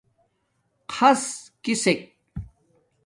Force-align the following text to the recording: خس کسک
خس 0.93 1.23
کسک 1.63 1.99